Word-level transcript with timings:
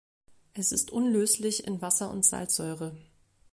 Es 0.55 0.71
ist 0.71 0.89
unlöslich 0.89 1.67
in 1.67 1.83
Wasser 1.83 2.09
und 2.09 2.25
Salzsäure. 2.25 2.97